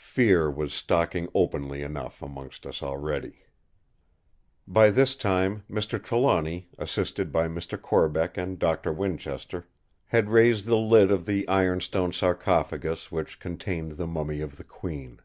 [0.00, 3.44] Fear was stalking openly enough amongst us already!
[4.66, 6.02] By this time Mr.
[6.02, 7.78] Trelawny, assisted by Mr.
[7.78, 9.68] Corbeck and Doctor Winchester,
[10.06, 15.20] had raised the lid of the ironstone sarcophagus which contained the mummy of the Queen.